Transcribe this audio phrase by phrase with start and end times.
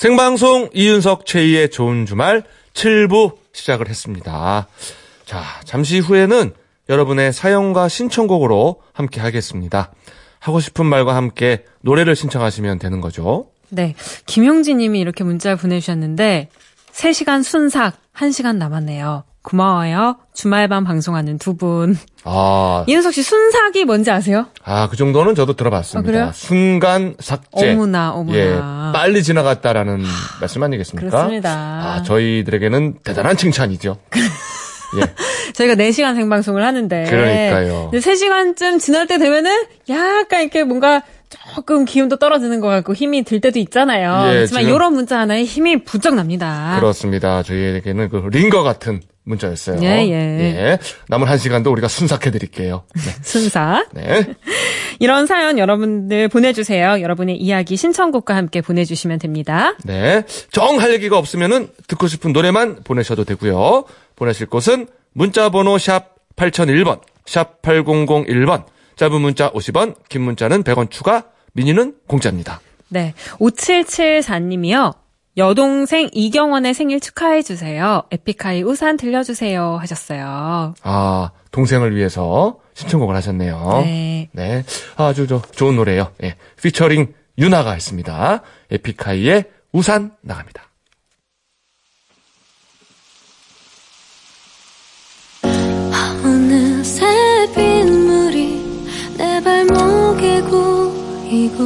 [0.00, 4.66] 생방송 이윤석 최희의 좋은 주말 7부 시작을 했습니다.
[5.26, 6.54] 자, 잠시 후에는
[6.88, 9.92] 여러분의 사연과 신청곡으로 함께 하겠습니다.
[10.38, 13.50] 하고 싶은 말과 함께 노래를 신청하시면 되는 거죠.
[13.68, 13.94] 네.
[14.24, 16.48] 김용지 님이 이렇게 문자를 보내주셨는데,
[16.92, 19.24] 3시간 순삭, 1시간 남았네요.
[19.42, 20.16] 고마워요.
[20.34, 21.96] 주말밤 방송하는 두 분.
[22.24, 24.46] 아, 이은석 씨 순삭이 뭔지 아세요?
[24.62, 26.24] 아, 그 정도는 저도 들어봤습니다.
[26.26, 26.32] 아?
[26.32, 27.72] 순간 삭제.
[27.72, 28.38] 어머나, 어머나.
[28.38, 28.54] 예,
[28.92, 30.02] 빨리 지나갔다라는
[30.40, 31.08] 말씀 아니겠습니까?
[31.10, 31.50] 그렇습니다.
[31.50, 33.96] 아, 저희들에게는 대단한 칭찬이죠.
[34.98, 35.00] 예,
[35.54, 37.04] 저희가 4시간 생방송을 하는데.
[37.08, 37.90] 그러니까요.
[37.94, 41.02] 3시간쯤 지날 때 되면은 약간 이렇게 뭔가
[41.54, 44.28] 조금 기운도 떨어지는 것 같고 힘이 들 때도 있잖아요.
[44.28, 46.76] 예, 그렇지만 이런 문자 하나에 힘이 부쩍 납니다.
[46.78, 47.42] 그렇습니다.
[47.42, 49.00] 저희에게는 그 링거 같은
[49.30, 49.80] 문자였어요.
[49.82, 50.78] 예, 예.
[51.08, 52.84] 남은 한 시간도 우리가 순삭해드릴게요.
[52.94, 53.02] 네.
[53.22, 53.88] 순삭.
[53.94, 54.34] 네.
[55.00, 57.00] 이런 사연 여러분들 보내주세요.
[57.00, 59.74] 여러분의 이야기 신청곡과 함께 보내주시면 됩니다.
[59.84, 60.24] 네.
[60.52, 63.84] 정 할 얘기가 없으면은 듣고 싶은 노래만 보내셔도 되고요.
[64.16, 68.64] 보내실 곳은 문자번호 샵 8001번, 샵 8001번,
[68.96, 72.60] 짧은 문자 50원, 긴 문자는 100원 추가, 미니는 공짜입니다.
[72.88, 73.14] 네.
[73.38, 74.94] 5774님이요.
[75.36, 78.02] 여동생 이경원의 생일 축하해 주세요.
[78.10, 79.76] 에픽하이 우산 들려주세요.
[79.80, 80.74] 하셨어요.
[80.82, 83.82] 아, 동생을 위해서 신청곡을 하셨네요.
[83.84, 84.28] 네.
[84.32, 84.64] 네.
[84.96, 86.12] 아주 저, 좋은 노래요.
[86.22, 86.36] 예.
[86.62, 88.42] 피처링 유나가 했습니다.
[88.70, 90.64] 에픽하이의 우산 나갑니다.
[96.24, 97.06] 어느새
[97.54, 98.62] 빗물이
[99.16, 101.60] 내 발목에 고이고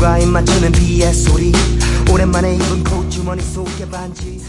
[0.00, 1.52] 입 맞추는 비의 소리
[2.10, 4.40] 오랜만에 입은 콧주머니 속에 반지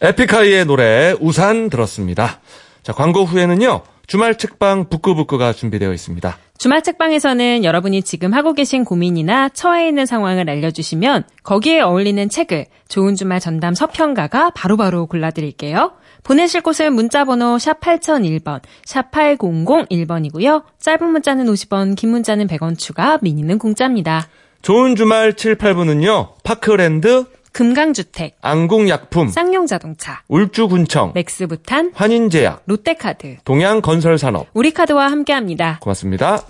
[0.00, 2.40] 에픽하이의 노래 우산 들었습니다.
[2.84, 3.82] 자, 광고 후에는요.
[4.08, 6.38] 주말 책방 북구북구가 준비되어 있습니다.
[6.56, 13.14] 주말 책방에서는 여러분이 지금 하고 계신 고민이나 처해 있는 상황을 알려주시면 거기에 어울리는 책을 좋은
[13.14, 15.92] 주말 전담 서평가가 바로바로 골라드릴게요.
[16.24, 20.64] 보내실 곳은 문자번호 샵 8001번, 샵 8001번이고요.
[20.78, 24.26] 짧은 문자는 50원, 긴 문자는 100원 추가, 미니는 공짜입니다.
[24.62, 26.32] 좋은 주말 7, 8부는요.
[26.42, 27.26] 파크랜드,
[27.62, 34.46] 금강주택, 안국약품, 쌍용자동차, 울주군청, 맥스부탄, 환인제약, 롯데카드, 동양건설산업.
[34.54, 35.80] 우리카드와 함께합니다.
[35.80, 36.40] 고맙습니다.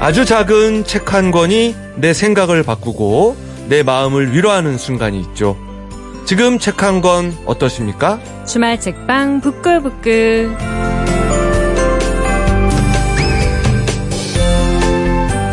[0.00, 3.36] 아주 작은 책 한 권이 내 생각을 바꾸고
[3.68, 5.56] 내 마음을 위로하는 순간이 있죠.
[6.26, 8.20] 지금 책 한 권 어떠십니까?
[8.46, 11.03] 주말 책방 북글북글.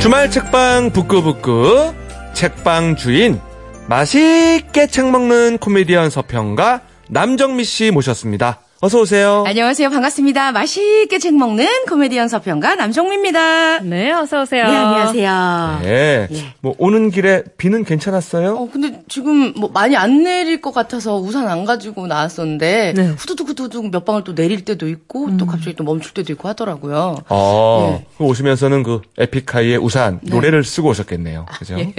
[0.02, 1.94] 주말 책방 북구북구
[2.34, 3.40] 책방 주인
[3.88, 8.62] 맛있게 책 먹는 코미디언 서평가 남정미 씨 모셨습니다.
[8.84, 9.44] 어서 오세요.
[9.46, 9.92] 안녕하세요.
[9.92, 10.54] 반갑습니다.
[10.54, 13.82] 맛있게 책 먹는 코미디언 서평가 남정미입니다.
[13.82, 14.66] 네, 어서 오세요.
[14.68, 15.80] 네, 안녕하세요.
[15.84, 16.28] 네.
[16.32, 16.54] 예.
[16.62, 18.56] 뭐 오는 길에 비는 괜찮았어요?
[18.56, 23.08] 어, 근데 지금 뭐 많이 안 내릴 것 같아서 우산 안 가지고 나왔었는데 네.
[23.08, 27.18] 후두둑 후두둑 몇 방울 또 내릴 때도 있고 또 갑자기 또 멈출 때도 있고 하더라고요.
[27.28, 28.06] 어, 예.
[28.18, 31.46] 그 오시면서는 그 에픽하이의 우산 노래를 쓰고 오셨겠네요.
[31.60, 31.76] 그죠?
[31.78, 31.94] 예.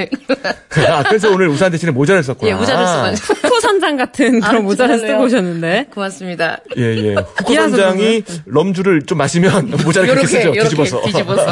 [0.88, 2.50] 아, 그래서 오늘 우산 대신에 모자를 썼구나.
[2.50, 3.34] 예, 모자를 써가지고.
[3.34, 4.98] 후쿠 선장 같은 그런 아, 모자를.
[5.00, 5.88] 쓰고 오셨는데.
[5.92, 6.60] 고맙습니다.
[6.78, 7.14] 예, 예.
[7.14, 10.52] 후쿠 기아서 선장이 럼주를 좀 마시면 모자를 그렇게 쓰죠.
[10.52, 11.02] 뒤집어서.
[11.02, 11.50] 뒤집어서.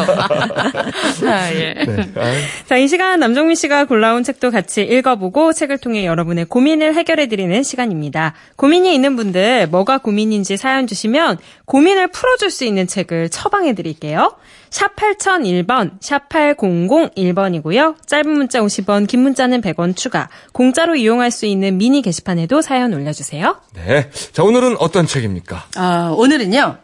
[1.26, 1.74] 아, 예.
[1.74, 2.10] 네.
[2.16, 2.32] 아,
[2.66, 7.62] 자, 이 시간 남정미 씨가 골라온 책도 같이 읽어보고 책을 통해 여러분의 고민을 해결해 드리는
[7.62, 8.34] 시간입니다.
[8.56, 14.36] 고민이 있는 분들 뭐가 고민인지 사연 주시면 고민을 풀어줄 수 있는 책을 처방해 드릴게요.
[14.70, 17.96] 샵 8001번, 샵 8001번이고요.
[18.06, 20.28] 짧은 문자 50원, 긴 문자는 100원 추가.
[20.52, 23.56] 공짜로 이용할 수 있는 미니 게시판에도 사연 올려주세요.
[23.74, 24.08] 네.
[24.32, 25.64] 자, 오늘은 어떤 책입니까?
[25.76, 26.76] 아, 오늘은요.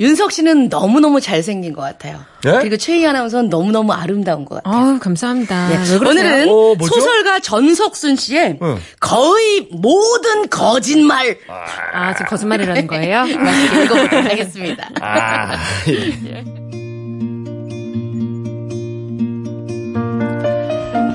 [0.00, 2.20] 윤석 씨는 너무너무 잘생긴 것 같아요.
[2.44, 2.58] 네?
[2.58, 4.74] 그리고 최희 아나운서는 너무너무 아름다운 것 같아요.
[4.74, 5.68] 아우, 감사합니다.
[5.68, 5.96] 네.
[5.96, 6.74] 오늘은 어?
[6.84, 8.78] 소설가 전석순 씨의 응.
[9.00, 11.38] 거의 모든 거짓말
[11.92, 13.20] 아, 지금 거짓말이라는 거예요?
[13.38, 14.88] 맛있게 읽어보도록 하겠습니다.
[15.00, 15.56] 아,
[15.88, 16.44] 예.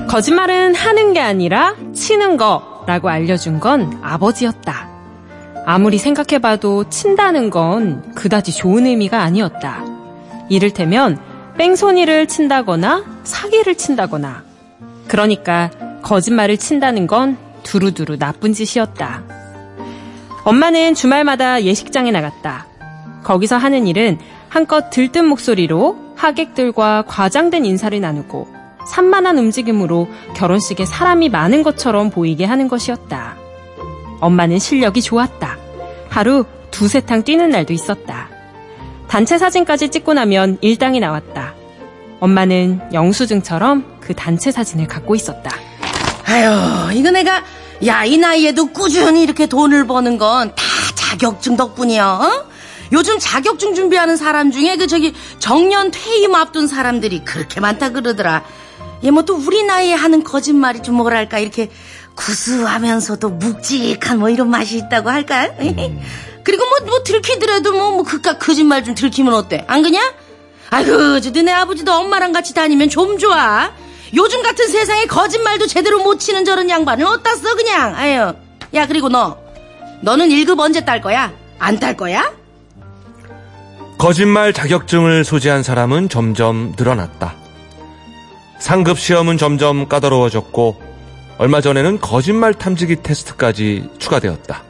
[0.08, 4.87] 거짓말은 하는 게 아니라 치는 거라고 알려준 건 아버지였다.
[5.70, 9.84] 아무리 생각해봐도 친다는 건 그다지 좋은 의미가 아니었다.
[10.48, 11.20] 이를테면
[11.58, 14.44] 뺑소니를 친다거나 사기를 친다거나
[15.08, 15.68] 그러니까
[16.00, 19.24] 거짓말을 친다는 건 두루두루 나쁜 짓이었다.
[20.44, 22.64] 엄마는 주말마다 예식장에 나갔다.
[23.22, 24.18] 거기서 하는 일은
[24.48, 28.48] 한껏 들뜬 목소리로 하객들과 과장된 인사를 나누고
[28.86, 33.36] 산만한 움직임으로 결혼식에 사람이 많은 것처럼 보이게 하는 것이었다.
[34.20, 35.57] 엄마는 실력이 좋았다.
[36.08, 38.28] 하루 두세 탕 뛰는 날도 있었다.
[39.08, 41.54] 단체 사진까지 찍고 나면 일당이 나왔다.
[42.20, 45.50] 엄마는 영수증처럼 그 단체 사진을 갖고 있었다.
[46.26, 47.42] 아유, 이거 내가
[47.86, 50.62] 야 이 나이에도 꾸준히 이렇게 돈을 버는 건 다
[50.94, 52.04] 자격증 덕분이야.
[52.06, 52.44] 어?
[52.92, 58.42] 요즘 자격증 준비하는 사람 중에 그 저기 정년 퇴임 앞둔 사람들이 그렇게 많다 그러더라.
[59.04, 61.70] 얘 뭐 또 우리 나이에 하는 거짓말이 좀 뭐랄까 이렇게
[62.18, 65.50] 구수하면서도 묵직한 뭐 이런 맛이 있다고 할까?
[66.42, 69.64] 그리고 뭐, 뭐 들키더라도 뭐, 뭐 그깟 거짓말 좀 들키면 어때?
[69.68, 70.00] 안 그냐?
[70.70, 73.70] 아이고, 저 너네 아버지도 엄마랑 같이 다니면 좀 좋아.
[74.14, 77.94] 요즘 같은 세상에 거짓말도 제대로 못 치는 저런 양반을 어디다 써 그냥.
[77.94, 78.34] 아유.
[78.74, 79.38] 야 그리고 너,
[80.02, 81.32] 너는 1급 언제 딸 거야?
[81.58, 82.32] 안 딸 거야?
[83.98, 87.34] 거짓말 자격증을 소지한 사람은 점점 늘어났다.
[88.58, 90.87] 상급 시험은 점점 까다로워졌고
[91.38, 94.64] 얼마 전에는 거짓말 탐지기 테스트까지 추가되었다.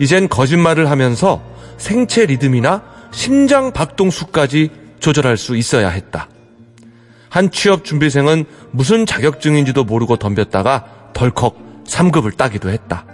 [0.00, 1.40] 이젠 거짓말을 하면서
[1.78, 2.82] 생체 리듬이나
[3.12, 6.28] 심장 박동수까지 조절할 수 있어야 했다.
[7.28, 13.06] 한 취업 준비생은 무슨 자격증인지도 모르고 덤볐다가 덜컥 3급을 따기도 했다.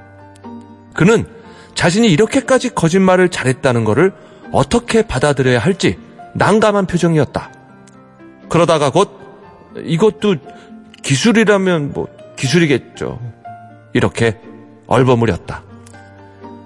[0.95, 1.27] 그는
[1.75, 4.13] 자신이 이렇게까지 거짓말을 잘했다는 것을
[4.51, 5.99] 어떻게 받아들여야 할지
[6.35, 7.53] 난감한 표정이었다.
[8.49, 9.11] 그러다가 곧
[9.85, 10.37] 이것도
[11.03, 13.19] 기술이라면 뭐 기술이겠죠.
[13.93, 14.39] 이렇게
[14.87, 15.63] 얼버무렸다.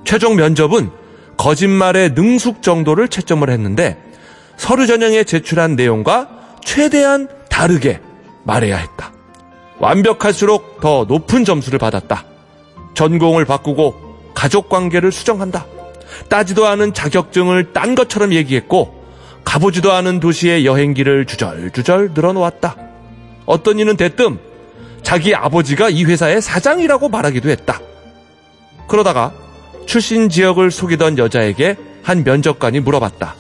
[0.05, 0.90] 최종 면접은
[1.37, 3.96] 거짓말의 능숙 정도를 채점을 했는데
[4.56, 6.28] 서류 전형에 제출한 내용과
[6.64, 8.00] 최대한 다르게
[8.44, 9.12] 말해야 했다.
[9.78, 12.25] 완벽할수록 더 높은 점수를 받았다.
[12.94, 15.66] 전공을 바꾸고 가족 관계를 수정한다.
[16.28, 19.02] 따지도 않은 자격증을 딴 것처럼 얘기했고
[19.44, 22.76] 가보지도 않은 도시의 여행기를 주절주절 늘어놓았다.
[23.46, 24.38] 어떤 이는 대뜸
[25.02, 27.81] 자기 아버지가 이 회사의 사장이라고 말하기도 했다.
[28.88, 29.32] 그러다가
[29.87, 33.35] 출신 지역을 속이던 여자에게 한 면접관이 물어봤다.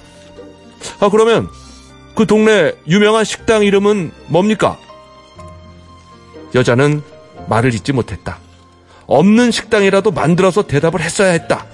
[1.00, 1.48] 아, 그러면
[2.14, 4.78] 그 동네 유명한 식당 이름은 뭡니까?
[6.54, 7.02] 여자는
[7.48, 8.38] 말을 잇지 못했다.
[9.06, 11.66] 없는 식당이라도 만들어서 대답을 했어야 했다.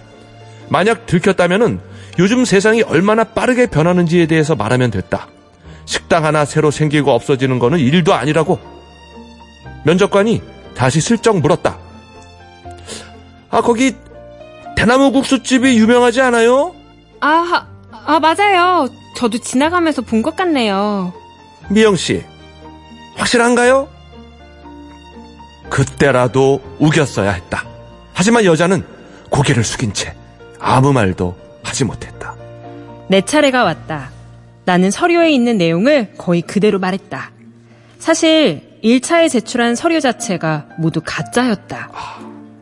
[0.69, 1.81] 만약 들켰다면은
[2.19, 5.29] 요즘 세상이 얼마나 빠르게 변하는지에 대해서 말하면 됐다.
[5.85, 8.75] 식당 하나 새로 생기고 없어지는 거는 일도 아니라고.
[9.87, 10.43] 면접관이
[10.75, 11.79] 다시 슬쩍 물었다.
[13.50, 13.94] 아, 거기
[14.77, 16.75] 대나무 국수집이 유명하지 않아요?
[17.21, 17.66] 아,
[18.05, 18.88] 아, 맞아요.
[19.16, 21.12] 저도 지나가면서 본 것 같네요.
[21.71, 22.23] 미영 씨,
[23.14, 23.88] 확실한가요?
[25.71, 27.64] 그때라도 우겼어야 했다.
[28.12, 28.85] 하지만 여자는
[29.31, 30.14] 고개를 숙인 채
[30.59, 32.35] 아무 말도 하지 못했다.
[33.09, 34.11] 내 차례가 왔다.
[34.64, 37.31] 나는 서류에 있는 내용을 거의 그대로 말했다.
[37.99, 41.90] 사실 1차에 제출한 서류 자체가 모두 가짜였다.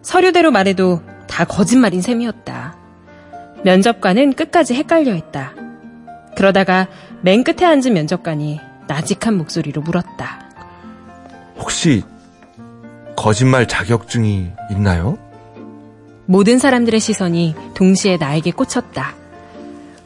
[0.02, 2.76] 서류대로 말해도 다 거짓말인 셈이었다.
[3.64, 5.54] 면접관은 끝까지 헷갈려 했다.
[6.36, 6.88] 그러다가
[7.22, 10.50] 맨 끝에 앉은 면접관이 나직한 목소리로 물었다.
[11.58, 12.02] 혹시
[13.16, 15.18] 거짓말 자격증이 있나요?
[16.26, 19.14] 모든 사람들의 시선이 동시에 나에게 꽂혔다.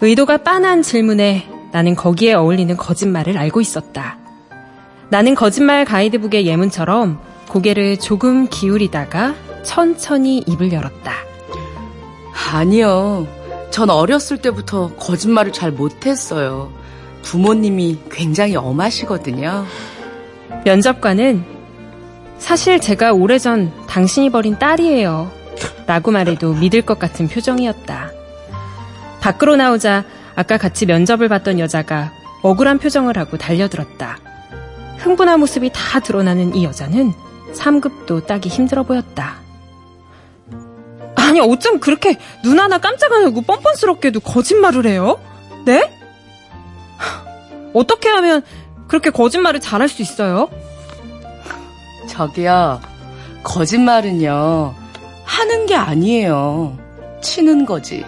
[0.00, 4.18] 의도가 빤한 질문에 나는 거기에 어울리는 거짓말을 알고 있었다.
[5.10, 9.34] 나는 거짓말 가이드북의 예문처럼 고개를 조금 기울이다가
[9.64, 11.12] 천천히 입을 열었다.
[12.52, 13.26] 아니요.
[13.70, 16.72] 전 어렸을 때부터 거짓말을 잘 못했어요.
[17.22, 19.66] 부모님이 굉장히 엄하시거든요.
[20.64, 21.44] 면접관은
[22.38, 25.30] 사실 제가 오래전 당신이 버린 딸이에요.
[25.86, 28.10] 라고 말해도 믿을 것 같은 표정이었다.
[29.20, 30.04] 밖으로 나오자
[30.36, 32.12] 아까 같이 면접을 봤던 여자가
[32.42, 34.18] 억울한 표정을 하고 달려들었다.
[34.98, 37.12] 흥분한 모습이 다 드러나는 이 여자는
[37.54, 39.36] 3급도 따기 힘들어 보였다.
[41.16, 45.20] 아, 아니 어쩜 그렇게 눈 하나 깜짝 안 하고 뻔뻔스럽게도 거짓말을 해요?
[45.64, 45.92] 네?
[47.74, 48.42] 어떻게 하면
[48.86, 50.48] 그렇게 거짓말을 잘할 수 있어요?
[52.08, 52.80] 저기요,
[53.42, 54.74] 거짓말은요,
[55.24, 56.76] 하는 게 아니에요.
[57.20, 58.04] 치는 거지.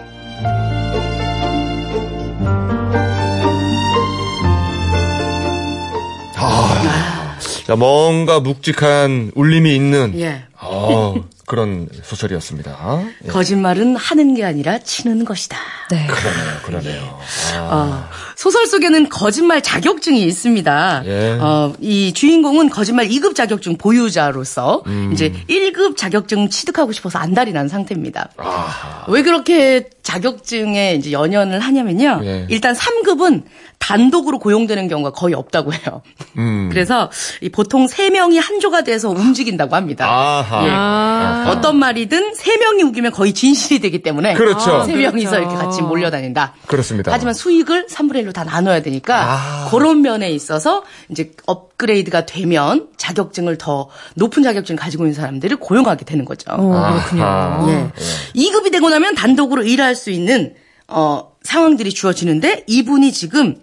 [7.65, 10.43] 자, 뭔가 묵직한 울림이 있는 예.
[10.59, 11.15] 어,
[11.45, 13.03] 그런 소설이었습니다.
[13.25, 15.57] 예, 거짓말은 하는 게 아니라 치는 것이다.
[15.89, 16.07] 네.
[16.07, 17.19] 그러네요, 그러네요.
[17.57, 18.05] 어,
[18.37, 21.03] 소설 속에는 거짓말 자격증이 있습니다.
[21.05, 21.37] 예.
[21.41, 25.11] 어, 이 주인공은 거짓말 2급 자격증 보유자로서 음.
[25.13, 28.29] 이제 1급 자격증 취득하고 싶어서 안달이 난 상태입니다.
[28.37, 32.21] 아, 왜 그렇게 자격증에 이제 연연을 하냐면요.
[32.23, 32.45] 예.
[32.49, 33.43] 일단 3급은
[33.79, 36.01] 단독으로 고용되는 경우가 거의 없다고 해요.
[36.37, 36.69] 음.
[36.71, 37.09] 그래서
[37.41, 40.07] 이 보통 3명이 한 조가 돼서 움직인다고 합니다.
[40.07, 40.65] 아하.
[40.65, 40.69] 예.
[40.71, 41.45] 아.
[41.49, 44.83] 어떤 말이든 3명이 우기면 거의 진실이 되기 때문에 그렇죠.
[44.83, 45.49] 세 명이서 그렇죠.
[45.49, 46.53] 이렇게 같이 몰려다닌다.
[46.67, 47.11] 그렇습니다.
[47.11, 49.67] 하지만 수익을 3분의 1로 다 나눠야 되니까 아.
[49.71, 56.23] 그런 면에 있어서 이제 업그레이드가 되면 자격증을 더 높은 자격증을 가지고 있는 사람들을 고용하게 되는
[56.23, 56.51] 거죠.
[56.51, 57.23] 어, 그렇군요.
[57.23, 57.67] 아하.
[57.69, 58.39] 예.
[58.39, 60.53] 2급이 되고 나면 단독으로 일할 수 있는
[60.87, 63.55] 어 상황들이 주어지는데 이분이 지금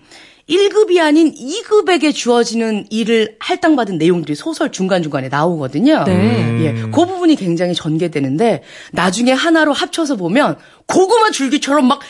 [0.49, 6.05] 1급이 아닌 2급에게 주어지는 일을 할당받은 내용들이 소설 중간중간에 나오거든요.
[6.05, 6.65] 네.
[6.65, 6.73] 예.
[6.83, 12.01] 그 부분이 굉장히 전개되는데 나중에 하나로 합쳐서 보면 고구마 줄기처럼 막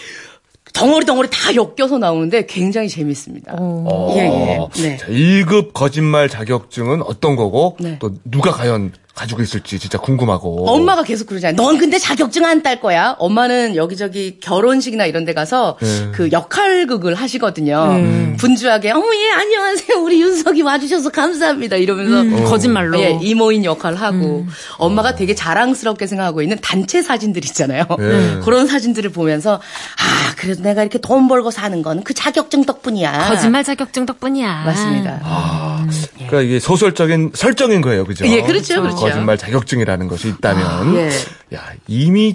[0.78, 3.54] 덩어리 덩어리 다 엮여서 나오는데 굉장히 재밌습니다.
[3.58, 4.14] 어.
[4.16, 4.82] 예, 예.
[4.82, 4.96] 네.
[4.96, 7.98] 자, 1급 거짓말 자격증은 어떤 거고 네.
[7.98, 10.70] 또 누가 과연 가지고 있을지 진짜 궁금하고.
[10.70, 11.56] 엄마가 계속 그러잖아요.
[11.56, 13.14] 넌 근데 자격증 안 딸 거야.
[13.18, 16.08] 엄마는 여기저기 결혼식이나 이런 데 가서 네.
[16.12, 17.92] 그 역할극을 하시거든요.
[17.94, 18.36] 네.
[18.36, 19.98] 분주하게 어머 예 안녕하세요.
[20.02, 21.76] 우리 윤석이 와 주셔서 감사합니다.
[21.76, 22.98] 이러면서 음, 거짓말로.
[23.00, 24.46] 예, 이모인 역할을 하고
[24.78, 27.84] 엄마가 되게 자랑스럽게 생각하고 있는 단체 사진들 있잖아요.
[27.98, 28.38] 네.
[28.42, 33.28] 그런 사진들을 보면서 아 그래도 내가 이렇게 돈 벌고 사는 건 그 자격증 덕분이야.
[33.28, 34.62] 거짓말 자격증 덕분이야.
[34.64, 35.20] 맞습니다.
[35.24, 38.24] 아, 그러니까 이게 소설적인 설정인 거예요, 그죠?
[38.26, 39.07] 예, 그렇죠, 그렇죠.
[39.08, 41.10] 거짓말 자격증이라는 것이 있다면, 예.
[41.54, 42.34] 야 이미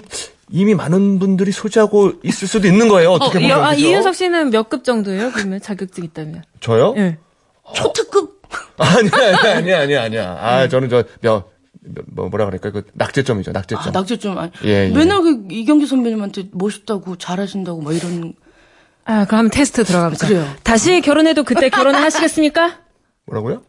[0.50, 3.12] 이미 많은 분들이 소지하고 있을 수도 있는 거예요.
[3.12, 3.86] 어떻게 어, 보면 아, 그죠?
[3.86, 5.32] 이윤석 씨는 몇 급 정도예요?
[5.32, 6.42] 그러면 자격증 있다면?
[6.60, 6.94] 저요?
[6.98, 7.18] 예.
[7.74, 8.42] 초특급
[8.76, 10.38] 아니야, 아니야, 아니야, 아니야, 아니야.
[10.40, 11.48] 아, 저는 저, 몇,
[12.06, 13.84] 뭐, 뭐라 그럴까, 그, 낙제점이죠, 낙제점.
[13.88, 14.88] 아, 낙제 좀 아니, 예, 예.
[14.94, 18.34] 맨날 그 이경규 선배님한테 멋있다고 잘하신다고 막 이런
[19.06, 20.26] 아, 그럼 테스트 들어가보자.
[20.28, 20.46] 그래요.
[20.62, 22.78] 다시 결혼해도 그때 결혼을 하시겠습니까?
[23.26, 23.62] 뭐라고요?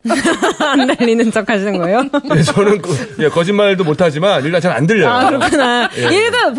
[0.60, 2.04] 안 날리는 척 하시는 거예요?
[2.36, 5.10] 예, 저는 그, 예, 거짓말도 못하지만 일단 잘 안 들려요.
[5.10, 5.90] 아, 그렇구나.
[5.96, 6.10] 예.
[6.10, 6.58] 1급!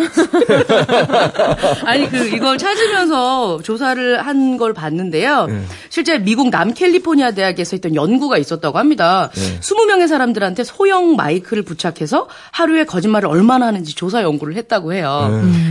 [1.86, 5.48] 아니 그 이걸 찾으면서 조사를 한 걸 봤는데요.
[5.50, 5.60] 예.
[5.90, 9.30] 실제 미국 남캘리포니아 대학에서 했던 연구가 있었다고 합니다.
[9.36, 9.60] 예.
[9.60, 15.28] 20명의 사람들한테 소형 마이크를 부착해서 하루에 거짓말을 얼마나 하는지 조사 연구를 했다고 해요.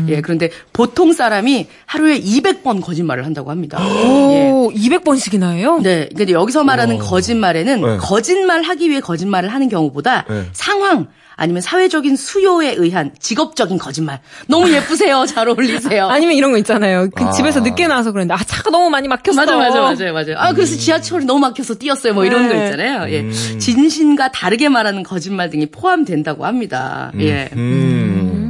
[0.10, 3.80] 예, 그런데 보통 사람이 하루에 200번 거짓말을 한다고 합니다.
[3.82, 4.52] 예.
[4.52, 5.80] 오, 200번씩이나 해요?
[5.82, 6.08] 네.
[6.16, 7.98] 근데 여기서 말하는 거 짓말에는 네.
[7.98, 10.46] 거짓말 하기 위해 거짓말을 하는 경우보다 네.
[10.54, 11.08] 상황
[11.38, 14.20] 아니면 사회적인 수요에 의한 직업적인 거짓말.
[14.48, 15.26] 너무 예쁘세요.
[15.28, 16.08] 잘 어울리세요.
[16.08, 17.10] 아니면 이런 거 있잖아요.
[17.14, 17.32] 그 아.
[17.32, 19.36] 집에서 늦게 나와서 그랬는데, 아, 차가 너무 많이 막혔어.
[19.36, 20.36] 맞아, 맞아, 맞아요, 맞아요.
[20.38, 22.14] 아, 그래서 지하철이 너무 막혀서 뛰었어요.
[22.14, 22.66] 뭐 이런 거 네.
[22.66, 23.12] 있잖아요.
[23.12, 23.30] 예.
[23.32, 27.12] 진심과 다르게 말하는 거짓말 등이 포함된다고 합니다.
[27.20, 27.50] 예.
[27.54, 28.45] 음.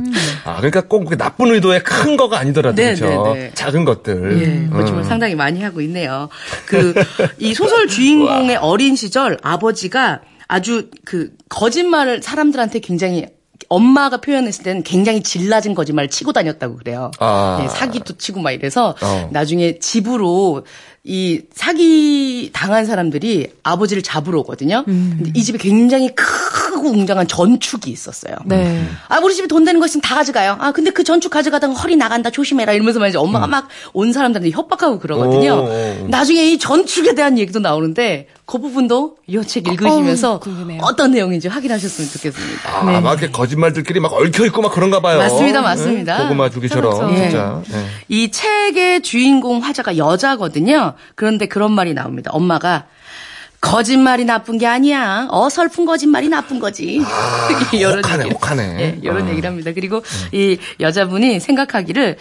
[0.46, 3.34] 아, 그러니까 꼭 그렇게 나쁜 의도의 큰 거가 아니더라도, 네, 그렇죠?
[3.34, 3.52] 네, 네.
[3.56, 4.42] 작은 것들.
[4.42, 5.04] 예, 거짓말 음.
[5.04, 6.30] 상당히 많이 하고 있네요.
[6.68, 6.94] 그,
[7.40, 13.26] 이 소설 주인공의 어린 시절 아버지가 아주 그 거짓말을 사람들한테 굉장히
[13.68, 17.10] 엄마가 표현했을 때는 굉장히 질 낮은 거짓말을 치고 다녔다고 그래요.
[17.20, 17.62] 아.
[17.64, 19.30] 예, 사기도 치고 막 이래서 어.
[19.32, 20.66] 나중에 집으로
[21.04, 24.84] 이 사기 당한 사람들이 아버지를 잡으러 오거든요.
[24.86, 26.16] 근데 이 집에 굉장히
[26.86, 28.36] 크고 웅장한 전축이 있었어요.
[28.46, 28.88] 네.
[29.08, 30.58] 아, 우리 집에 돈 되는 거 있으면 다 가져가요.
[30.60, 32.30] 아, 근데 그 전축 가져가다가 허리 나간다.
[32.30, 32.74] 조심해라.
[32.74, 33.20] 이러면서 말이죠.
[33.20, 35.54] 엄마가 막온 사람들한테 협박하고 그러거든요.
[36.04, 36.08] 오.
[36.08, 40.82] 나중에 이 전축에 대한 얘기도 나오는데 그 부분도 이 책 읽으시면서 궁금해요.
[40.84, 42.80] 어떤 내용인지 확인하셨으면 좋겠습니다.
[42.80, 45.18] 아, 막 이렇게 거짓말들끼리 막 얽혀 있고 막 그런가 봐요.
[45.18, 46.20] 맞습니다, 맞습니다.
[46.20, 46.24] 예?
[46.24, 47.16] 고구마 주기처럼, 그렇죠.
[47.16, 47.62] 진짜.
[47.74, 47.86] 예.
[48.08, 50.94] 이 책의 주인공 화자가 여자거든요.
[51.16, 52.32] 그런데 그런 말이 나옵니다.
[52.34, 52.86] 엄마가
[53.62, 55.28] 거짓말이 나쁜 게 아니야.
[55.32, 57.02] 어설픈 거짓말이 나쁜 거지.
[57.74, 58.34] 이런 혹하네, 얘기.
[58.34, 58.78] 혹하네.
[58.80, 59.30] 예, 이런 아.
[59.30, 59.72] 얘기를 합니다.
[59.74, 62.18] 그리고 이 여자분이 생각하기를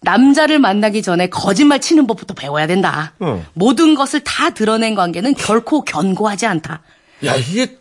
[0.00, 3.12] 남자를 만나기 전에 거짓말 치는 법부터 배워야 된다.
[3.18, 3.44] 어.
[3.54, 6.82] 모든 것을 다 드러낸 관계는 결코 견고하지 않다.
[7.24, 7.78] 야, 이게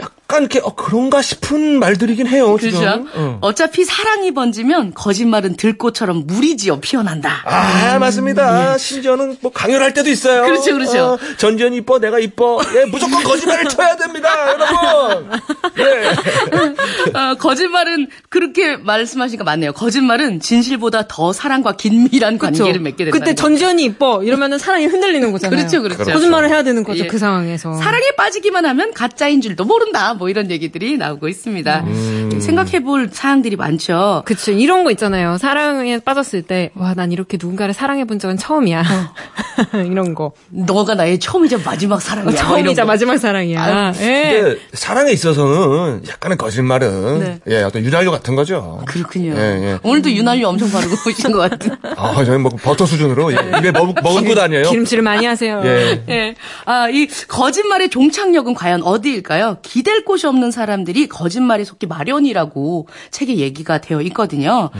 [0.00, 2.56] 약간 이렇게 어, 그런가 싶은 말들이긴 해요.
[2.56, 3.04] 그죠?
[3.14, 3.38] 어.
[3.40, 7.42] 어차피 사랑이 번지면 거짓말은 들꽃처럼 물이 지어 피어난다.
[7.44, 8.78] 아, 맞습니다.
[8.78, 10.42] 심지어는 뭐 강연할 때도 있어요.
[10.42, 11.04] 음, 그렇죠, 그렇죠.
[11.14, 12.60] 어, 전지현 이뻐, 내가 이뻐.
[12.76, 15.30] 예, 무조건 거짓말을 쳐야 됩니다, 여러분.
[15.78, 17.18] 예.
[17.18, 19.72] 어, 거짓말은 그렇게 말씀하시니까 맞네요.
[19.72, 22.52] 거짓말은 진실보다 더 사랑과 긴밀한 그쵸?
[22.64, 23.18] 관계를 맺게 된다.
[23.18, 25.56] 그때 전지현이 이뻐 이러면은 사랑이 흔들리는 거잖아요.
[25.58, 26.04] 그렇죠, 그렇죠.
[26.04, 27.06] 거짓말을 해야 되는 거죠 예.
[27.08, 27.74] 그 상황에서.
[27.74, 30.14] 사랑에 빠지기만 하면 가짜인 줄도 모른다.
[30.14, 31.80] 뭐 이런 얘기들이 나오고 있습니다.
[31.86, 32.38] 음.
[32.40, 34.22] 생각해볼 사항들이 많죠.
[34.24, 35.38] 그쵸 이런 거 있잖아요.
[35.38, 38.82] 사랑에 빠졌을 때 와 난 이렇게 누군가를 사랑해 본 적은 처음이야.
[39.90, 40.32] 이런 거.
[40.50, 42.24] 너가 나의 처음이자 마지막 사랑이야.
[42.30, 42.86] 뭐 처음이자 거.
[42.86, 43.62] 마지막 사랑이야.
[43.62, 44.40] 아유, 예.
[44.42, 47.40] 근데 사랑에 있어서는 약간의 거짓말은 네.
[47.48, 48.82] 예, 어떤 유난료 같은 거죠.
[48.86, 49.34] 그렇군요.
[49.36, 49.40] 예,
[49.72, 49.78] 예.
[49.82, 51.76] 오늘도 유난료 엄청 바르고 오신 것 같은.
[51.96, 54.68] 아, 저희 뭐 버터 수준으로 예, 입에 먹, 먹고 다녀요.
[54.70, 55.60] 기름칠을 많이 하세요.
[55.64, 56.02] 예.
[56.08, 56.34] 예.
[56.64, 59.37] 아, 이 거짓말의 종착역은 과연 어디일까요?
[59.62, 64.70] 기댈 곳이 없는 사람들이 거짓말에 속기 마련이라고 책에 얘기가 되어 있거든요.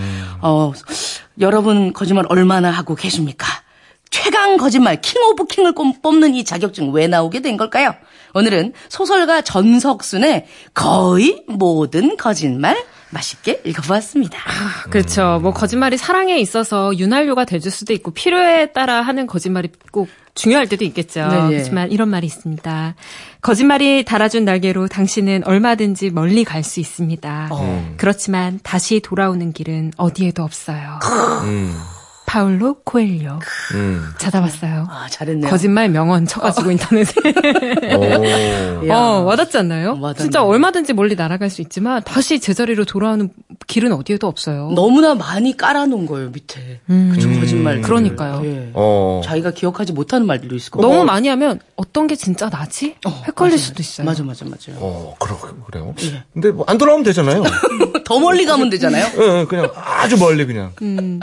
[0.42, 0.72] 어,
[1.40, 3.46] 여러분 거짓말 얼마나 하고 계십니까?
[4.10, 7.94] 최강 거짓말 king of king을 꼽- 뽑는 이 자격증 왜 나오게 된 걸까요?
[8.34, 12.76] 오늘은 소설가 전석순의 거의 모든 거짓말
[13.10, 14.38] 맛있게 읽어보았습니다.
[14.90, 15.38] 그렇죠.
[15.42, 20.84] 뭐 거짓말이 사랑에 있어서 윤활유가 돼줄 수도 있고 필요에 따라 하는 거짓말이 꼭 중요할 때도
[20.84, 21.26] 있겠죠.
[21.26, 21.48] 네, 예.
[21.48, 22.94] 그렇지만 이런 말이 있습니다.
[23.40, 27.49] 거짓말이 달아준 날개로 당신은 얼마든지 멀리 갈 수 있습니다.
[27.97, 30.99] 그렇지만 다시 돌아오는 길은 어디에도 없어요.
[31.45, 31.75] 음,
[32.32, 33.38] 파울로 코엘료
[33.75, 34.04] 음.
[34.18, 34.87] 찾아봤어요.
[34.90, 35.49] 아, 잘했네요.
[35.50, 37.14] 거짓말 명언 쳐가지고 인터넷에
[37.97, 38.87] 오.
[38.87, 38.97] 야.
[39.00, 39.92] 어 와닿지 않나요?
[39.99, 40.14] 와닿네요.
[40.14, 43.30] 진짜 얼마든지 멀리 날아갈 수 있지만 다시 제자리로 돌아오는
[43.66, 44.73] 길은 어디에도 없어요.
[44.75, 46.80] 너무나 많이 깔아놓은 거예요, 밑에.
[47.14, 47.80] 그쵸, 거짓말.
[47.80, 48.42] 그러니까요.
[48.44, 48.70] 예.
[48.75, 49.23] 어.
[49.25, 50.87] 자기가 기억하지 못하는 말들도 있을 거고.
[50.87, 52.97] 너무 많이 하면 어떤 게 진짜 나지?
[53.06, 53.56] 헷갈릴 맞아요.
[53.56, 54.04] 수도 있어요.
[54.04, 54.70] 맞아, 맞아, 맞아.
[54.76, 55.94] 어, 그러, 그래요.
[56.35, 57.42] 근데 뭐 안 돌아오면 되잖아요.
[58.04, 59.06] 더 멀리 가면 되잖아요.
[59.18, 60.73] 예, 그냥 아주 멀리 그냥.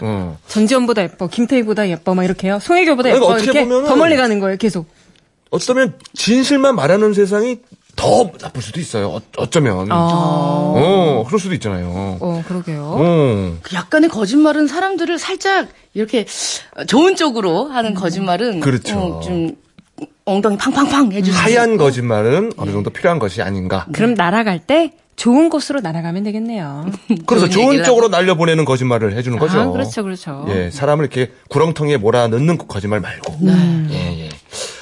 [0.01, 0.37] 어.
[0.47, 2.57] 전지현보 다 예뻐, 김태희보다 예뻐, 막 이렇게요.
[2.59, 4.87] 송혜교보다 그러니까 예뻐, 어떻게 이렇게 보면은- 더 멀리 가는 거예요, 계속.
[5.51, 7.59] 어쩌면 진실만 말하는 세상이
[7.95, 9.07] 더 나쁠 수도 있어요.
[9.09, 9.89] 어, 어쩌면.
[9.89, 12.17] 아, 어, 그럴 수도 있잖아요.
[12.19, 12.81] 어, 그러게요.
[12.99, 13.57] 어.
[13.61, 16.25] 그 약간의 거짓말은 사람들을 살짝 이렇게
[16.87, 18.97] 좋은 쪽으로 하는 거짓말은 그렇죠.
[18.99, 19.55] 어, 좀
[20.25, 21.77] 엉덩이 팡팡팡 수 하얀.
[21.77, 23.85] 거짓말은 어느 정도 필요한 것이 아닌가.
[23.93, 26.85] 그럼 날아갈 때 좋은 곳으로 날아가면 되겠네요.
[27.25, 29.59] 그래서 좋은 쪽으로 날려보내는 거짓말을 해주는 거죠.
[29.59, 30.45] 아, 그렇죠, 그렇죠.
[30.49, 33.37] 예, 사람을 이렇게 구렁텅이에 몰아 넣는 거짓말 말고.
[33.39, 33.53] 네.
[33.91, 34.29] 예, 예.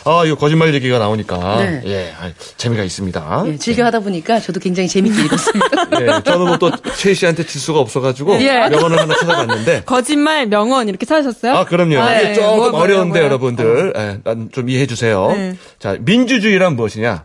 [0.06, 1.58] 아, 이거 거짓말 얘기가 나오니까.
[1.58, 1.82] 네.
[1.86, 3.44] 예, 아, 재미가 있습니다.
[3.48, 5.68] 예, 즐겨 하다 보니까 저도 굉장히 재밌게 읽었습니다.
[6.02, 8.70] 예, 저는 뭐 또 최희 씨한테 질 수가 없어가지고 예.
[8.70, 9.84] 명언을 하나 찾아봤는데.
[9.86, 11.54] 거짓말, 명언 이렇게 찾으셨어요?
[11.54, 12.00] 아, 그럼요.
[12.00, 12.34] 아, 이게 네.
[12.34, 13.26] 조금 뭐, 뭐예요, 어려운데 뭐예요?
[13.26, 15.32] 여러분들, 예, 난좀 이해해 주세요.
[15.32, 15.56] 네.
[15.80, 17.24] 자, 민주주의란 무엇이냐?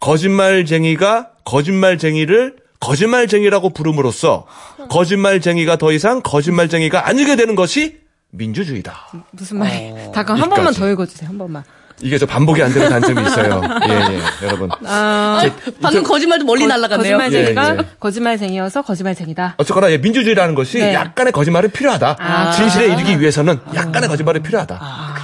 [0.00, 4.46] 거짓말쟁이가 거짓말쟁이를 거짓말쟁이라고 부름으로써
[4.88, 9.08] 거짓말쟁이가 더 이상 거짓말쟁이가 아니게 되는 것이 민주주의다.
[9.32, 10.12] 무슨 말이에요?
[10.14, 10.72] 잠깐 한 번만.
[10.72, 11.62] 더 읽어주세요, 한 번만.
[12.02, 13.60] 이게 저 반복이 안 되는 단점이 있어요.
[13.86, 14.70] 예, 예, 여러분.
[14.86, 15.42] 아,
[15.82, 17.18] 방금 거짓말도 멀리 날아갔네요.
[17.18, 17.84] 거짓말쟁이가 예, 예.
[18.00, 19.56] 거짓말쟁이여서 거짓말쟁이다.
[19.58, 20.94] 어쨌거나 예, 민주주의라는 것이 네.
[20.94, 22.16] 약간의 거짓말이 필요하다.
[22.18, 22.52] 아.
[22.52, 24.80] 진실에 이르기 위해서는 약간의 거짓말이 필요하다.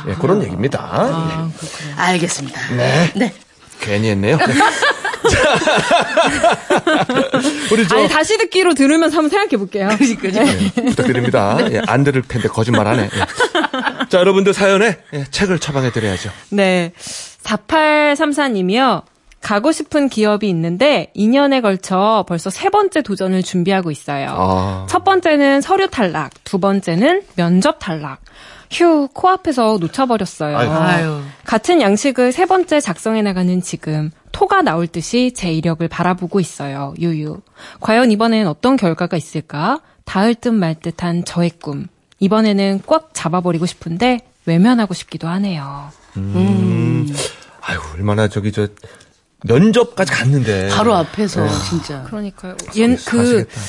[0.09, 0.81] 예, 그런 얘기입니다.
[0.83, 1.51] 아,
[1.97, 2.61] 알겠습니다.
[2.77, 3.13] 네.
[3.17, 3.33] 네.
[3.81, 4.37] 괜히 했네요.
[4.37, 4.45] 네.
[7.73, 9.89] 우리 저 아니, 다시 듣기로 들으면서 한번 생각해 볼게요.
[9.99, 10.47] 그러니까요.
[10.47, 11.59] 예, 부탁드립니다.
[11.73, 13.05] 예, 안 들을 텐데 거짓말하네.
[13.05, 13.09] 예.
[14.09, 16.31] 자, 여러분들 사연에 예, 책을 처방해 드려야죠.
[16.51, 16.93] 네.
[17.43, 19.03] 4834님이요.
[19.41, 24.27] 가고 싶은 기업이 있는데 2년에 걸쳐 벌써 세 번째 도전을 준비하고 있어요.
[24.31, 24.87] 아.
[24.89, 28.19] 첫 번째는 서류 탈락, 두 번째는 면접 탈락.
[28.71, 30.57] 휴, 코앞에서 놓쳐버렸어요.
[30.57, 30.73] 아이고.
[30.75, 31.21] 아유.
[31.45, 36.95] 같은 양식을 세 번째 작성해 나가는 지금 토가 나올 듯이 제 이력을 바라보고 있어요.
[36.99, 37.41] 유유.
[37.81, 39.81] 과연 이번엔 어떤 결과가 있을까?
[40.05, 41.87] 닿을 듯 말 듯한 저의 꿈.
[42.19, 45.91] 이번에는 꽉 잡아버리고 싶은데 외면하고 싶기도 하네요.
[47.63, 48.69] 아유, 얼마나 저기 저
[49.45, 50.69] 면접까지 갔는데.
[50.71, 52.03] 바로 앞에서 진짜.
[52.05, 52.57] 그러니까요.
[52.77, 53.61] 얘, 그 사시겠다.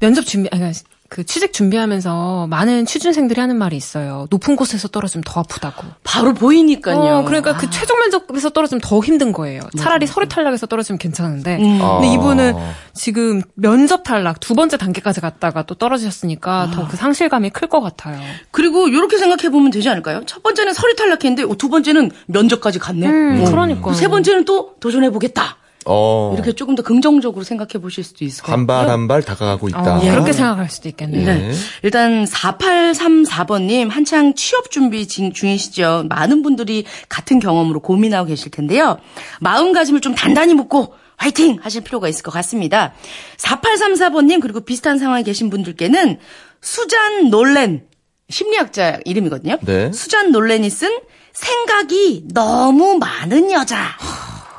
[0.00, 0.72] 면접 준비, 아니,
[1.10, 4.26] 그 취직 준비하면서 많은 취준생들이 하는 말이 있어요.
[4.30, 5.84] 높은 곳에서 떨어지면 더 아프다고.
[6.02, 7.18] 바로 보이니까요.
[7.18, 9.60] 어, 그러니까 그 최종 면접에서 떨어지면 더 힘든 거예요.
[9.78, 11.58] 차라리 서류 탈락에서 떨어지면 괜찮은데.
[11.80, 11.98] 아.
[12.00, 12.54] 근데 이분은
[12.94, 18.18] 지금 면접 탈락 두 번째 단계까지 갔다가 또 떨어지셨으니까 더그 상실감이 클 것 같아요.
[18.50, 20.22] 그리고 이렇게 생각해 보면 되지 않을까요?
[20.26, 23.06] 첫 번째는 서류 탈락했는데 어, 두 번째는 면접까지 갔네.
[23.06, 23.50] 음, 어.
[23.50, 23.94] 그러니까요.
[23.94, 25.58] 세 번째는 또 도전해 보겠다.
[25.86, 26.32] 어.
[26.34, 28.58] 이렇게 조금 더 긍정적으로 생각해 보실 수도 있을 것 같아요.
[28.58, 29.96] 한 발 한 발 다가가고 있다.
[29.96, 31.26] 어, 그렇게 생각할 수도 있겠네요.
[31.26, 31.52] 네.
[31.82, 36.04] 일단 4834번님 한창 취업 준비 중- 중이시죠.
[36.08, 38.98] 많은 분들이 같은 경험으로 고민하고 계실 텐데요.
[39.40, 41.58] 마음가짐을 좀 단단히 먹고 화이팅!
[41.62, 42.92] 하실 필요가 있을 것 같습니다.
[43.38, 46.18] 4834번님, 그리고 비슷한 상황에 계신 분들께는
[46.60, 47.84] 수잔 놀렌,
[48.30, 49.58] 심리학자 이름이거든요.
[49.62, 49.92] 네.
[49.92, 50.90] 수잔 놀렌이 쓴
[51.32, 53.76] 생각이 너무 많은 여자.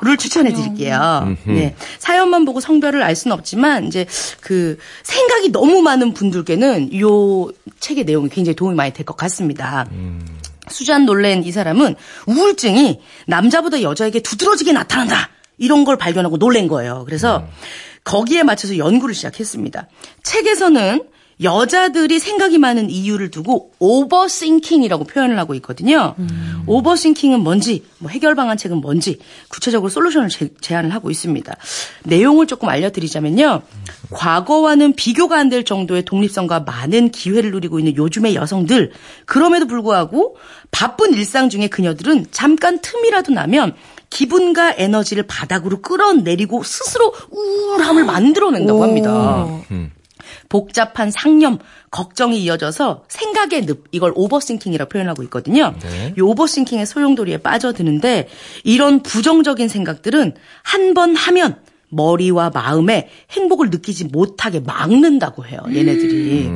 [0.06, 1.36] 를 추천해 드릴게요.
[1.46, 1.74] 네.
[1.98, 4.06] 사연만 보고 성별을 알 수는 없지만, 이제
[4.40, 9.86] 그 생각이 너무 많은 분들께는 요 책의 내용이 굉장히 도움이 많이 될 것 같습니다.
[10.68, 11.94] 수잔 놀렌 이 사람은
[12.26, 15.30] 우울증이 남자보다 여자에게 두드러지게 나타난다.
[15.58, 17.02] 이런 걸 발견하고 놀란 거예요.
[17.06, 17.46] 그래서
[18.04, 19.88] 거기에 맞춰서 연구를 시작했습니다.
[20.22, 21.02] 책에서는
[21.42, 26.14] 여자들이 생각이 많은 이유를 두고 오버싱킹이라고 표현을 하고 있거든요.
[26.66, 29.18] 오버싱킹은 뭔지, 뭐 해결 방안 책은 뭔지
[29.48, 31.54] 구체적으로 솔루션을 제, 제안을 하고 있습니다.
[32.04, 33.62] 내용을 조금 알려드리자면요.
[34.10, 38.90] 과거와는 비교가 안 될 정도의 독립성과 많은 기회를 누리고 있는 요즘의 여성들
[39.26, 40.36] 그럼에도 불구하고
[40.72, 43.74] 바쁜 일상 중에 그녀들은 잠깐 틈이라도 나면
[44.10, 49.46] 기분과 에너지를 바닥으로 끌어내리고 스스로 우울함을 만들어낸다고 합니다.
[50.48, 51.58] 복잡한 상념,
[51.90, 55.74] 걱정이 이어져서 생각의 늪, 이걸 오버싱킹이라고 표현하고 있거든요.
[55.80, 56.14] 네.
[56.16, 58.28] 이 오버싱킹의 소용돌이에 빠져드는데
[58.64, 61.56] 이런 부정적인 생각들은 한 번 하면
[61.90, 65.60] 머리와 마음에 행복을 느끼지 못하게 막는다고 해요.
[65.68, 66.50] 얘네들이.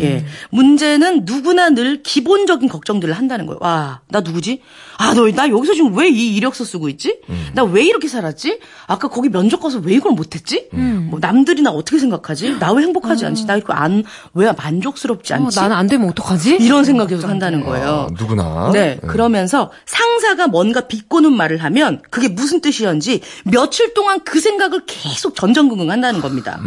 [0.00, 0.24] 예.
[0.50, 3.58] 문제는 누구나 늘 기본적인 걱정들을 한다는 거예요.
[3.62, 4.60] 와, 나 누구지?
[4.98, 7.18] 아, 너, 나 여기서 지금 왜 이 이력서 쓰고 있지?
[7.54, 8.60] 나왜 이렇게 살았지?
[8.86, 10.68] 아까 거기 면접 가서 왜 이걸 못했지?
[10.72, 12.58] 뭐 남들이 나 어떻게 생각하지?
[12.58, 13.46] 나 왜 행복하지 않지?
[13.46, 15.58] 나 이거 안, 왜 만족스럽지 어, 않지?
[15.58, 16.56] 나는 안 되면 어떡하지?
[16.60, 18.08] 이런 생각 계속 한다는 거예요.
[18.10, 18.70] 아, 누구나.
[18.72, 25.34] 네, 그러면서 상사가 뭔가 비꼬는 말을 하면 그게 무슨 뜻이었는지 며칠 동안 그 생각을 계속
[25.34, 26.60] 전전긍긍 한다는 겁니다.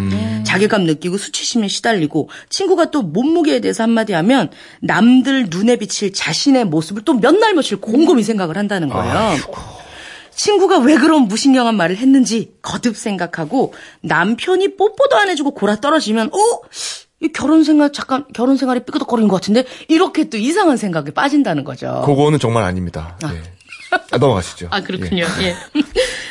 [0.45, 4.49] 자괴감 느끼고 수치심에 시달리고 친구가 또 몸무게에 대해서 한마디 하면
[4.81, 9.35] 남들 눈에 비칠 자신의 모습을 또 몇 날 며칠 곰곰이 생각을 한다는 거예요.
[10.35, 16.39] 친구가 왜 그런 무신경한 말을 했는지 거듭 생각하고 남편이 뽀뽀도 안 해주고 골아 떨어지면 어?
[17.21, 22.03] 이 결혼 생활 잠깐 결혼 생활이 삐끄덕거리는 것 같은데 이렇게 또 이상한 생각에 빠진다는 거죠.
[22.05, 23.17] 그거는 정말 아닙니다.
[23.25, 23.41] 예.
[24.11, 24.67] 아, 넘어가시죠.
[24.71, 25.25] 아, 그렇군요.
[25.41, 25.55] 예.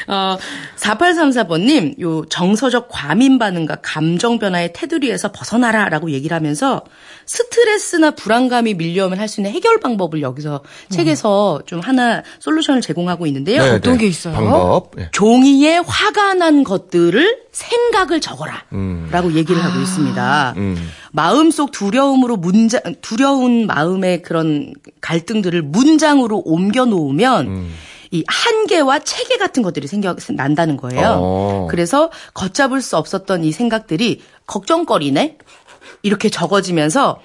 [0.09, 0.37] 어,
[0.77, 6.83] 4834번님, 요 정서적 과민 반응과 감정 변화의 테두리에서 벗어나라 라고 얘기를 하면서
[7.27, 13.62] 스트레스나 불안감이 밀려오면 할 수 있는 해결 방법을 여기서 책에서 좀 하나 솔루션을 제공하고 있는데요.
[13.62, 13.99] 네, 어떤 네.
[13.99, 14.33] 게 있어요?
[14.35, 14.92] 방법.
[14.99, 15.11] 예.
[15.12, 18.64] 종이에 화가 난 것들을 생각을 적어라.
[18.73, 19.09] 음.
[19.12, 20.55] 라고 얘기를 하고 있습니다.
[20.57, 20.90] 음.
[21.12, 27.75] 마음속 두려움으로 문장, 두려운 마음의 그런 갈등들을 문장으로 옮겨 놓으면 음.
[28.11, 31.18] 이 한계와 체계 같은 것들이 생겨 난다는 거예요.
[31.21, 31.66] 어.
[31.71, 35.38] 그래서 걷잡을 수 없었던 이 생각들이 걱정거리네?
[36.03, 37.21] 이렇게 적어지면서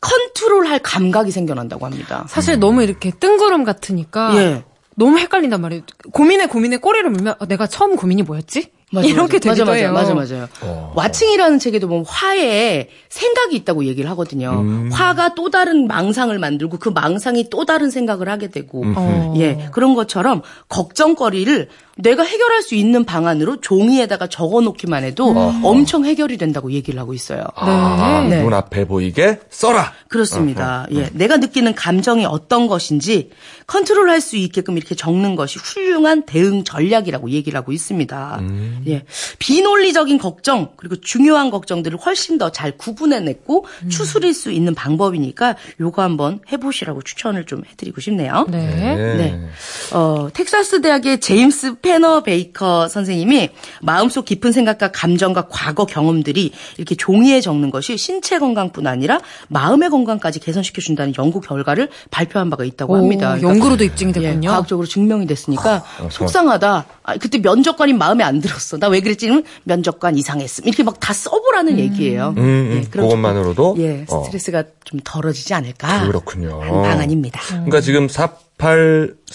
[0.00, 2.24] 컨트롤할 감각이 생겨난다고 합니다.
[2.28, 4.64] 사실 너무 이렇게 뜬구름 같으니까 예.
[4.96, 5.82] 너무 헷갈린단 말이에요.
[6.12, 8.72] 고민에 고민에 꼬리를 물면 어, 내가 처음 고민이 뭐였지?
[9.00, 9.92] 이렇게 되기도 맞아, 해요.
[9.92, 10.48] 맞아, 맞아, 맞아요.
[10.62, 10.92] 어.
[10.94, 14.60] 와칭이라는 책에도 보면 화에 생각이 있다고 얘기를 하거든요.
[14.60, 14.90] 음.
[14.92, 19.34] 화가 또 다른 망상을 만들고 그 망상이 또 다른 생각을 하게 되고, 어.
[19.38, 25.28] 예, 그런 것처럼 걱정거리를 내가 해결할 수 있는 방안으로 종이에다가 적어 놓기만 해도
[25.62, 27.44] 엄청 해결이 된다고 얘기를 하고 있어요.
[27.54, 28.42] 아, 네.
[28.42, 29.92] 눈앞에 보이게 써라.
[30.08, 30.86] 그렇습니다.
[30.92, 31.10] 예.
[31.12, 33.30] 내가 느끼는 감정이 어떤 것인지
[33.66, 38.40] 컨트롤 할 수 있게끔 이렇게 적는 것이 훌륭한 대응 전략이라고 얘기를 하고 있습니다.
[38.86, 39.02] 예.
[39.40, 46.40] 비논리적인 걱정, 그리고 중요한 걱정들을 훨씬 더 잘 구분해냈고 추스릴 수 있는 방법이니까 요거 한번
[46.52, 48.46] 해보시라고 추천을 좀 해드리고 싶네요.
[48.50, 48.94] 네.
[49.16, 49.40] 네.
[49.92, 53.50] 어, 텍사스 대학의 제임스 페너 베이커 선생님이
[53.82, 60.38] 마음속 깊은 생각과 감정과 과거 경험들이 이렇게 종이에 적는 것이 신체 건강뿐 아니라 마음의 건강까지
[60.40, 63.32] 개선시켜 준다는 연구 결과를 발표한 바가 있다고 합니다.
[63.32, 64.48] 오, 그러니까 연구로도 입증이 예, 됐군요.
[64.48, 66.86] 과학적으로 증명이 됐으니까 속상하다.
[67.02, 68.78] 아, 그때 면접관이 마음에 안 들었어.
[68.78, 70.66] 나 왜 그랬지는 면접관 이상했음.
[70.68, 72.34] 이렇게 막 다 써보라는 얘기예요.
[72.36, 73.74] 음, 음, 그럼 그것만으로도?
[73.78, 74.22] 예, 어.
[74.24, 76.06] 스트레스가 좀 덜어지지 않을까.
[76.06, 76.60] 그렇군요.
[76.60, 77.40] 방안입니다.
[77.48, 78.06] 그러니까 지금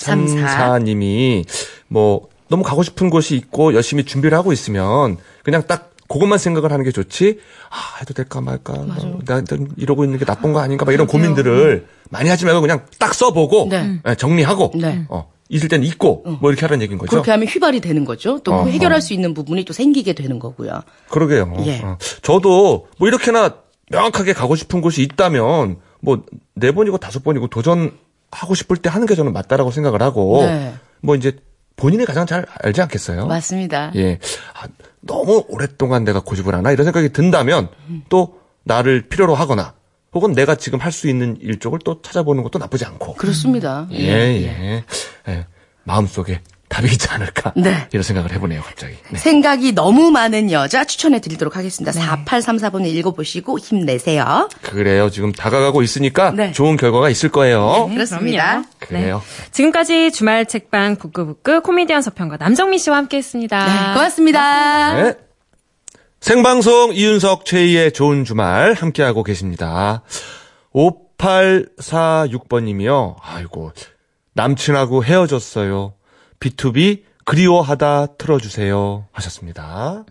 [0.01, 1.43] 4834님이
[1.87, 6.85] 뭐 너무 가고 싶은 곳이 있고 열심히 준비를 하고 있으면 그냥 딱 그것만 생각을 하는
[6.85, 7.39] 게 좋지.
[7.69, 8.73] 아, 해도 될까 말까.
[8.73, 9.41] 뭐, 나
[9.75, 13.67] 이러고 있는 게 나쁜 거 아닌가 막 이런 고민들을 많이 하지 말고 그냥 딱 써보고
[13.69, 13.99] 네.
[14.07, 15.05] 예, 정리하고 네.
[15.09, 17.09] 어, 있을 때는 잊고 뭐 이렇게 하라는 얘기인 거죠.
[17.09, 18.39] 그렇게 하면 휘발이 되는 거죠.
[18.39, 18.69] 또 어허.
[18.69, 20.81] 해결할 수 있는 부분이 또 생기게 되는 거고요.
[21.09, 21.53] 그러게요.
[21.65, 21.81] 예.
[21.83, 21.97] 어.
[22.21, 23.55] 저도 뭐 이렇게나
[23.89, 26.23] 명확하게 가고 싶은 곳이 있다면 뭐
[26.55, 30.73] 네 번이고 다섯 번이고 도전하고 싶을 때 하는 게 저는 맞다라고 생각을 하고 네.
[31.01, 31.37] 뭐 이제
[31.77, 33.27] 본인이 가장 잘 알지 않겠어요?
[33.27, 33.91] 맞습니다.
[33.95, 34.19] 예.
[34.55, 34.67] 아,
[34.99, 37.69] 너무 오랫동안 내가 고집을 하나 이런 생각이 든다면
[38.09, 39.73] 또 나를 필요로 하거나
[40.13, 43.13] 혹은 내가 지금 할 수 있는 일 쪽을 또 찾아보는 것도 나쁘지 않고.
[43.13, 43.87] 그렇습니다.
[43.91, 44.83] 예, 예.
[45.29, 45.45] 예.
[45.83, 47.53] 마음속에 답이 있지 않을까.
[47.55, 47.87] 네.
[47.91, 48.97] 이런 생각을 해보네요, 갑자기.
[49.09, 49.17] 네.
[49.17, 51.97] 생각이 너무 많은 여자 추천해 드리도록 하겠습니다.
[51.97, 54.49] 4834번 읽어보시고 힘내세요.
[54.63, 55.09] 그래요.
[55.09, 56.51] 지금 다가가고 있으니까 네.
[56.51, 57.87] 좋은 결과가 있을 거예요.
[57.89, 58.63] 그렇습니다.
[58.79, 58.81] 그럼요.
[59.01, 59.23] 그래요.
[59.25, 59.51] 네.
[59.51, 63.65] 지금까지 주말 책방 북구북구 코미디언 서평가 남정미 씨와 함께 했습니다.
[63.65, 64.93] 네, 고맙습니다.
[65.01, 65.13] 네.
[66.19, 70.03] 생방송 이윤석 최희의 좋은 주말 함께하고 계십니다.
[70.73, 73.15] 5846번님이요.
[73.21, 73.71] 아이고,
[74.33, 75.93] 남친하고 헤어졌어요.
[76.39, 79.05] B2B 그리워하다 틀어주세요.
[79.11, 80.05] 하셨습니다.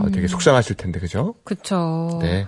[0.00, 1.34] 아, 되게 속상하실 텐데, 그죠?
[1.44, 2.18] 그쵸.
[2.20, 2.46] 네.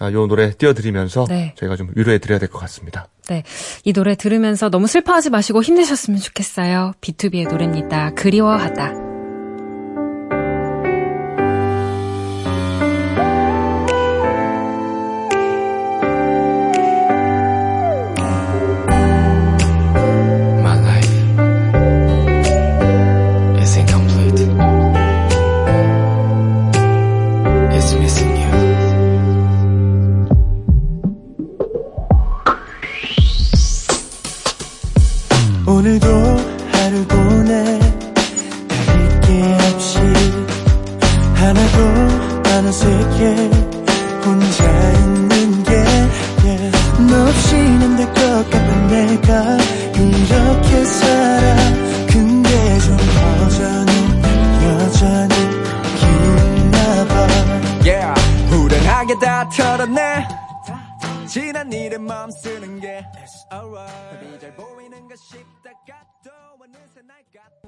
[0.00, 1.54] 아, 요 노래 띄워드리면서 네.
[1.56, 3.08] 저희가 좀 위로해드려야 될 것 같습니다.
[3.28, 3.44] 네.
[3.84, 6.92] 이 노래 들으면서 너무 슬퍼하지 마시고 힘내셨으면 좋겠어요.
[7.00, 8.10] B2B의 노래입니다.
[8.14, 9.09] 그리워하다.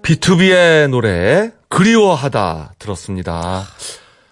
[0.02, 3.62] B2B의 노래 그리워하다 들었습니다.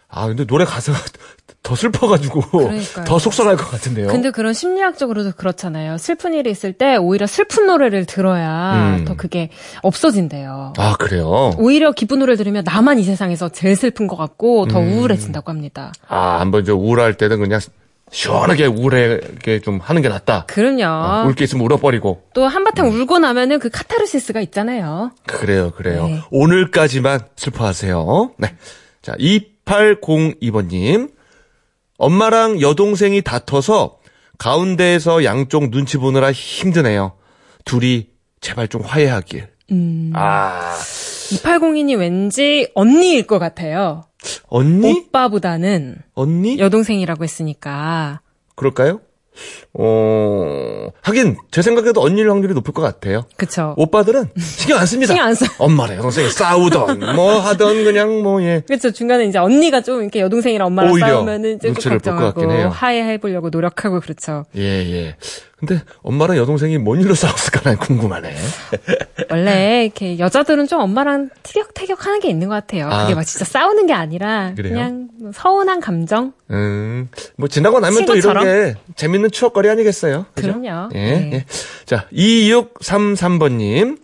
[0.09, 0.99] 아 근데 노래 가사가
[1.63, 3.05] 더 슬퍼가지고 그러니까요.
[3.05, 4.09] 더 속상할 것 같은데요.
[4.09, 5.99] 근데 그런 심리학적으로도 그렇잖아요.
[5.99, 9.05] 슬픈 일이 있을 때 오히려 슬픈 노래를 들어야 음.
[9.05, 9.51] 더 그게
[9.83, 10.73] 없어진대요.
[10.79, 11.53] 아 그래요?
[11.59, 14.93] 오히려 기쁜 노래를 들으면 나만 이 세상에서 제일 슬픈 것 같고 더 음.
[14.93, 15.93] 우울해진다고 합니다.
[16.09, 17.61] 아 한번 저 우울할 때는 그냥
[18.11, 20.47] 시원하게 우울하게 좀 하는 게 낫다.
[20.47, 21.29] 그럼요.
[21.29, 22.25] 울게 있으면 울어버리고.
[22.35, 25.13] 또 한바탕 울고 나면은 그 카타르시스가 있잖아요.
[25.27, 26.07] 그래요, 그래요.
[26.07, 26.21] 네.
[26.31, 28.33] 오늘까지만 슬퍼하세요.
[28.39, 28.55] 네.
[29.03, 31.13] 자, 2802번님.
[31.99, 33.99] 엄마랑 여동생이 다퉈서
[34.39, 37.13] 가운데에서 양쪽 눈치 보느라 힘드네요.
[37.65, 38.09] 둘이
[38.41, 39.49] 제발 좀 화해하길.
[39.71, 40.11] 음.
[40.15, 44.05] 아, 2802님 왠지 언니일 것 같아요.
[44.51, 44.93] 언니?
[44.93, 46.59] 오빠보다는 언니?
[46.59, 48.21] 여동생이라고 했으니까.
[48.57, 49.01] 그럴까요?
[49.73, 53.25] 어, 하긴, 제 생각에도 언니일 확률이 높을 것 같아요.
[53.37, 53.75] 그쵸.
[53.79, 55.13] 오빠들은 신경 안 씁니다.
[55.15, 55.47] 신경 안 써.
[55.59, 58.63] 엄마랑 여동생이 싸우던, 뭐 하던, 그냥 뭐, 예.
[58.67, 58.91] 그렇죠.
[58.91, 62.69] 중간에 이제 언니가 좀 이렇게 여동생이랑 엄마랑 싸우면은 좀 걱정하고 해요.
[62.75, 64.45] 화해해 보려고 노력하고 그렇죠.
[64.57, 65.17] 예, 예.
[65.61, 68.35] 근데 엄마랑 여동생이 뭔 일로 싸웠을까 난 궁금하네.
[69.31, 72.89] 원래 이렇게 여자들은 좀 엄마랑 티격태격 하는 게 있는 것 같아요.
[72.91, 73.03] 아.
[73.03, 74.73] 그게 막 진짜 싸우는 게 아니라 그래요?
[74.73, 76.33] 그냥 뭐 서운한 감정?
[76.51, 78.45] 음, 뭐 지나고 나면 또 이런 친구처럼?
[78.45, 80.27] 게 재밌는 추억거리 아니겠어요?
[80.35, 80.59] 그죠?
[80.61, 80.89] 그럼요.
[80.95, 81.31] 예, 네.
[81.35, 81.45] 예.
[81.85, 83.99] 자, 2633번님.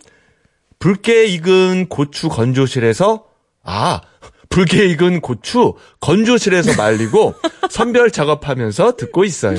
[0.79, 3.25] 붉게 익은 고추 건조실에서,
[3.63, 4.01] 아,
[4.49, 7.33] 붉게 익은 고추 건조실에서 말리고
[7.71, 9.57] 선별 작업하면서 듣고 있어요.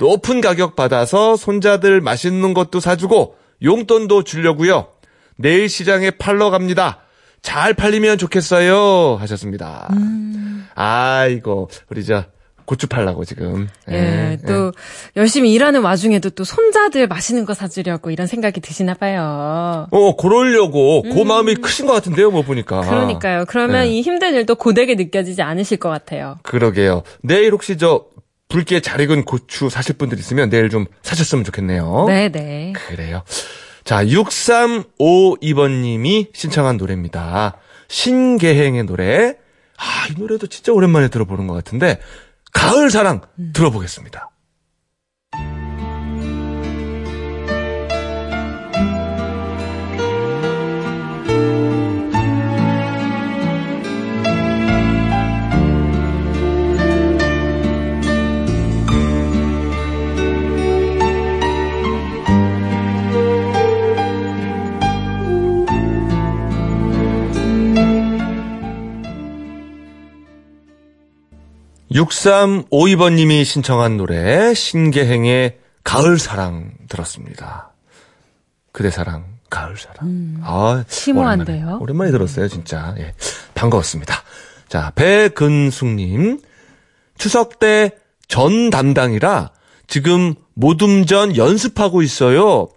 [0.00, 4.88] 높은 가격 받아서 손자들 맛있는 것도 사주고 용돈도 주려고요.
[5.36, 7.00] 내일 시장에 팔러 갑니다.
[7.42, 9.16] 잘 팔리면 좋겠어요.
[9.20, 9.88] 하셨습니다.
[9.92, 10.66] 음.
[10.74, 12.24] 아이고, 우리 저
[12.70, 13.68] 고추 팔라고 지금.
[13.90, 14.70] 예, 또
[15.16, 19.88] 열심히 일하는 와중에도 또 손자들 맛있는 거 사주려고 이런 생각이 드시나 봐요.
[19.90, 22.82] 어, 그러려고 그 마음이 크신 것 같은데요, 뭐 보니까.
[22.82, 22.88] 음.
[22.88, 23.44] 그러니까요.
[23.48, 23.88] 그러면 네.
[23.88, 26.38] 이 힘든 일도 고되게 느껴지지 않으실 것 같아요.
[26.44, 27.02] 그러게요.
[27.22, 28.04] 내일 혹시 저
[28.50, 32.04] 붉게 잘 익은 고추 사실 분들 있으면 내일 좀 사셨으면 좋겠네요.
[32.08, 32.74] 네네.
[32.74, 33.22] 그래요.
[33.84, 37.56] 자, 6352번님이 신청한 노래입니다.
[37.88, 39.36] 신계행의 노래.
[39.78, 41.98] 아, 이 노래도 진짜 오랜만에 들어보는 것 같은데,
[42.52, 43.22] 가을 사랑
[43.54, 44.29] 들어보겠습니다.
[72.04, 77.70] 육3 5 2번님이 신청한 노래 신계행의 가을 사랑 들었습니다.
[78.72, 80.36] 그대 사랑, 가을 사랑.
[80.42, 81.56] 아, 심오한데요?
[81.58, 82.94] 오랜만에, 오랜만에 들었어요, 진짜.
[82.98, 83.14] 예.
[83.54, 84.14] 반가웠습니다.
[84.68, 86.40] 자, 배근숙님.
[87.18, 87.90] 추석 때
[88.30, 89.50] 전 담당이라
[89.88, 92.68] 지금 모둠전 연습하고 있어요.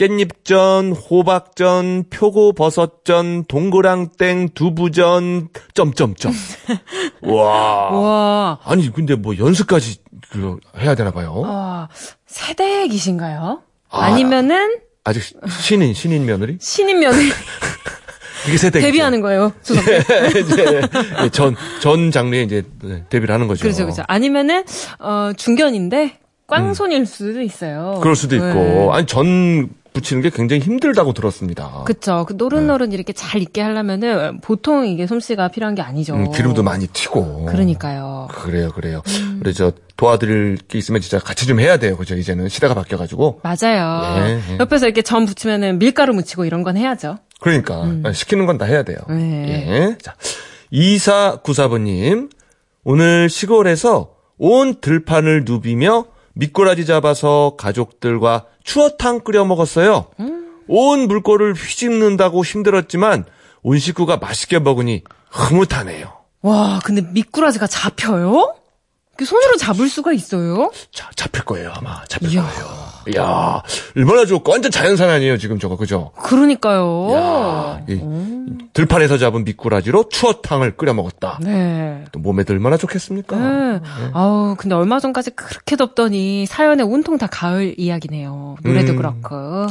[0.00, 6.32] 깻잎전, 호박전, 표고버섯전, 동그랑땡, 두부전, 점점점.
[7.20, 7.90] 와.
[7.90, 9.98] 와, 아니 근데 뭐 연습까지
[10.30, 11.42] 그 해야 되나 봐요.
[11.44, 11.88] 아,
[12.26, 13.62] 세대기신가요?
[13.90, 14.00] 아.
[14.02, 15.22] 아니면은 아직
[15.60, 16.56] 신인 신인 며느리?
[16.60, 17.28] 신인 며느리
[18.48, 19.52] 이게 세대 데뷔하는 거예요.
[19.62, 20.26] 죄송합니다.
[20.38, 20.80] 이제
[21.30, 23.62] 전, 전 장르에 이제 네, 데뷔를 하는 거죠.
[23.62, 24.02] 그렇죠, 그렇죠.
[24.08, 24.64] 아니면은
[24.98, 27.94] 어 중견인데 꽝손일 수도 있어요.
[27.96, 28.00] 음.
[28.00, 28.46] 그럴 수도 있고.
[28.46, 28.88] 네.
[28.92, 31.82] 아니, 전 붙이는 게 굉장히 힘들다고 들었습니다.
[31.84, 32.24] 그쵸.
[32.26, 36.14] 그 노릇노릇 이렇게 잘 익게 하려면은 보통 이게 솜씨가 필요한 게 아니죠.
[36.14, 37.46] 음, 기름도 많이 튀고.
[37.46, 38.28] 그러니까요.
[38.32, 39.02] 그래요, 그래요.
[39.20, 39.40] 음.
[39.42, 41.96] 그래, 저, 도와드릴 게 있으면 진짜 같이 좀 해야 돼요.
[41.96, 42.16] 그죠?
[42.16, 43.40] 이제는 시대가 바뀌어가지고.
[43.42, 44.26] 맞아요.
[44.26, 44.58] 예, 예.
[44.58, 47.18] 옆에서 이렇게 전 부치면은 밀가루 묻히고 이런 건 해야죠.
[47.40, 48.98] 그러니까, 시키는 건 다 해야 돼요.
[49.10, 49.18] 음.
[49.46, 49.66] 네.
[49.68, 49.98] 예.
[50.02, 50.14] 자,
[50.72, 52.30] 2494번님.
[52.84, 56.06] 오늘 시골에서 온 들판을 누비며
[56.40, 60.06] 미꾸라지 잡아서 가족들과 추어탕 끓여 먹었어요.
[60.68, 63.26] 온 물꼬를 휘집는다고 힘들었지만
[63.62, 66.12] 온 식구가 맛있게 먹으니 흐뭇하네요.
[66.40, 68.54] 와, 근데 미꾸라지가 잡혀요?
[69.20, 70.72] 그 손으로 잡을 수가 있어요?
[70.92, 72.02] 자, 잡힐 거예요, 아마.
[72.08, 72.42] 잡힐 이야.
[72.42, 72.66] 거예요.
[73.14, 73.62] 이야,
[73.94, 76.12] 얼마나 좋고 완전 자연산 아니에요, 지금 저거, 그죠?
[76.22, 77.12] 그러니까요.
[77.12, 78.00] 야, 이
[78.72, 81.38] 들판에서 잡은 미꾸라지로 추어탕을 끓여 먹었다.
[81.42, 82.02] 네.
[82.12, 83.36] 또 몸에도 얼마나 좋겠습니까?
[83.36, 83.80] 네.
[84.14, 88.56] 아우, 근데 얼마 전까지 그렇게 덥더니 사연에 온통 다 가을 이야기네요.
[88.62, 88.96] 노래도 음.
[88.96, 89.66] 그렇고.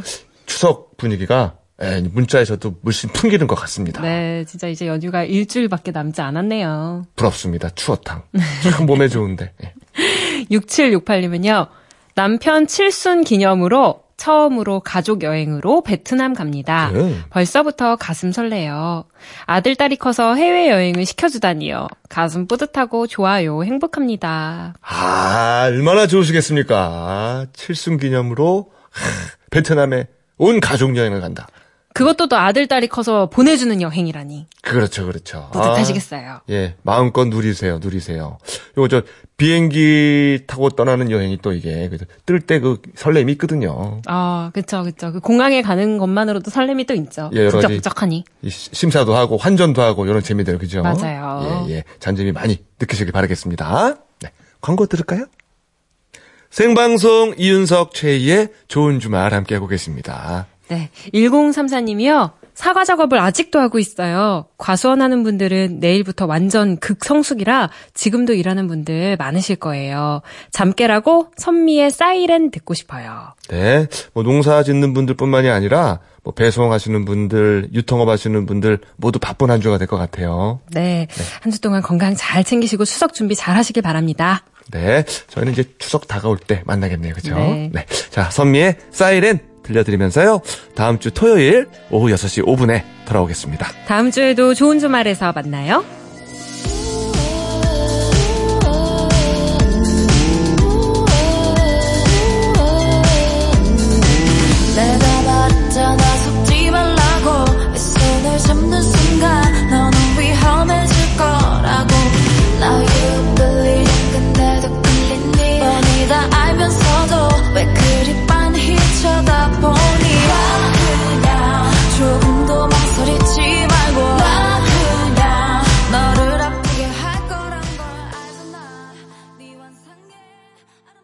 [0.45, 4.01] 추석 분위기가 예, 문자에서도 물씬 풍기는 것 같습니다.
[4.01, 7.05] 네, 진짜 이제 연휴가 일주일밖에 남지 않았네요.
[7.15, 7.69] 부럽습니다.
[7.69, 8.23] 추어탕.
[8.71, 9.53] 참 몸에 좋은데.
[9.63, 9.73] 예.
[10.51, 11.67] 6768님은요,
[12.15, 16.91] 남편 칠순 기념으로 처음으로 가족 여행으로 베트남 갑니다.
[16.93, 17.15] 네.
[17.29, 19.05] 벌써부터 가슴 설레요.
[19.45, 21.87] 아들, 딸이 커서 해외여행을 시켜주다니요.
[22.09, 23.63] 가슴 뿌듯하고 좋아요.
[23.63, 24.73] 행복합니다.
[24.81, 27.47] 아, 얼마나 좋으시겠습니까?
[27.53, 29.09] 칠순 기념으로 하,
[29.51, 31.47] 베트남에 온 가족 여행을 간다.
[31.93, 34.45] 그것도 또 아들, 딸이 커서 보내주는 여행이라니.
[34.61, 35.49] 그렇죠, 그렇죠.
[35.51, 36.29] 뿌듯하시겠어요.
[36.29, 38.37] 아, 예, 마음껏 누리세요, 누리세요.
[38.77, 39.01] 요거 저
[39.37, 41.89] 비행기 타고 떠나는 여행이 또 이게
[42.25, 44.01] 뜰 때 그 설렘이 있거든요.
[44.05, 45.11] 아, 그쵸, 그쵸.
[45.11, 47.31] 그 공항에 가는 것만으로도 설렘이 또 있죠.
[47.33, 47.51] 예, 여러
[48.47, 50.83] 시- 심사도 하고 환전도 하고 이런 재미들 그죠?
[50.83, 51.65] 맞아요.
[51.67, 51.83] 예, 예.
[51.99, 53.95] 잔재미 많이 느끼시길 바라겠습니다.
[54.21, 54.31] 네.
[54.61, 55.25] 광고 들을까요?
[56.49, 60.47] 생방송 이윤석 최희의 좋은 주말 함께하고 계십니다.
[60.69, 60.89] 네.
[61.13, 62.31] 1034님이요.
[62.53, 64.45] 사과 작업을 아직도 하고 있어요.
[64.57, 70.21] 과수원하는 분들은 내일부터 완전 극성숙이라 지금도 일하는 분들 많으실 거예요.
[70.51, 73.33] 잠 깨라고 선미의 사이렌 듣고 싶어요.
[73.49, 73.87] 네.
[74.13, 79.77] 뭐 농사 짓는 분들뿐만이 아니라 뭐 배송하시는 분들, 유통업 하시는 분들 모두 바쁜 한 주가
[79.77, 80.59] 될 것 같아요.
[80.71, 81.07] 네.
[81.41, 84.43] 한주 동안 건강 잘 챙기시고 추석 준비 잘 하시길 바랍니다.
[84.71, 85.05] 네.
[85.29, 87.13] 저희는 이제 추석 다가올 때 만나겠네요.
[87.13, 87.35] 그죠?
[87.35, 87.85] 네.
[88.11, 90.41] 자, 선미의 사이렌 들려드리면서요.
[90.75, 93.67] 다음 주 토요일 오후 6시 5분에 돌아오겠습니다.
[93.87, 95.83] 다음 주에도 좋은 주말에서 만나요.